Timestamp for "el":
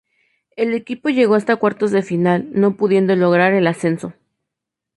0.55-0.73, 3.53-3.67